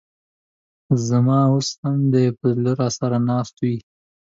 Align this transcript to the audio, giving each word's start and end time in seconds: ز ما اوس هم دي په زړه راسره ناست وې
ز 1.05 1.07
ما 1.25 1.39
اوس 1.51 1.67
هم 1.83 1.99
دي 2.13 2.25
په 2.39 2.45
زړه 2.55 2.71
راسره 2.81 3.17
ناست 3.29 3.55
وې 3.61 3.75